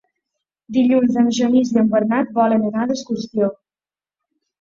[0.77, 3.51] Dilluns en Genís i en Bernat volen anar d'excursió.